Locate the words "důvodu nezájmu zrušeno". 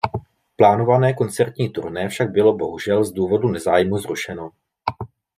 3.11-4.51